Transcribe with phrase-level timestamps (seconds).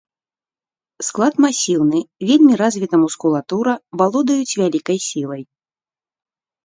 [1.07, 1.99] Склад масіўны,
[2.31, 3.73] вельмі развіта мускулатура,
[4.03, 5.43] валодаюць вялікай сілай.